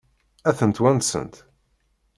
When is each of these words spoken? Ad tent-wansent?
Ad 0.49 0.55
tent-wansent? 0.57 1.35